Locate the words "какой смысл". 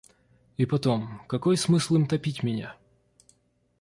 1.27-1.93